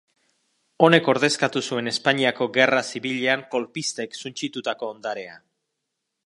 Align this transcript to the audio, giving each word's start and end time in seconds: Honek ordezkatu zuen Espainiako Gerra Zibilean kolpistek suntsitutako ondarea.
Honek 0.85 1.09
ordezkatu 1.11 1.61
zuen 1.67 1.91
Espainiako 1.91 2.47
Gerra 2.55 2.79
Zibilean 2.93 3.45
kolpistek 3.53 4.19
suntsitutako 4.23 4.91
ondarea. 4.97 5.39